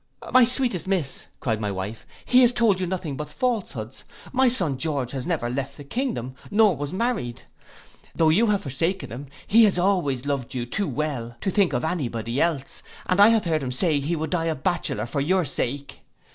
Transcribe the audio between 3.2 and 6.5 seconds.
falsehoods. My son George never left the kingdom,